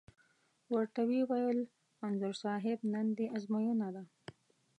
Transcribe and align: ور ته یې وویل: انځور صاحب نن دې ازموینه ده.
ور 0.73 0.85
ته 0.93 1.01
یې 1.11 1.21
وویل: 1.29 1.59
انځور 2.05 2.35
صاحب 2.43 2.79
نن 2.93 3.07
دې 3.17 3.25
ازموینه 3.37 3.89
ده. 3.95 4.03